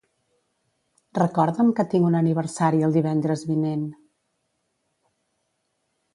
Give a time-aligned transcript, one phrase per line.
[1.17, 3.87] Recorda'm que tinc un aniversari el divendres vinent.